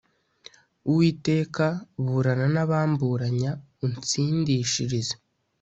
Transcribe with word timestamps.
Uwiteka 0.89 1.65
burana 2.03 2.47
nabamburanya 2.55 3.51
unstindishirize 3.85 5.13